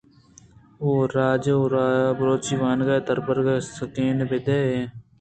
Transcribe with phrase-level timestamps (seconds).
[0.87, 1.55] ءُ راج ءَ
[2.17, 4.85] بلوچی وانگ ءُ دربرگ ءِ سکین بہ دے ایں۔